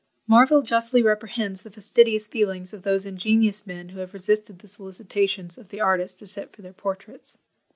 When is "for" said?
6.55-6.63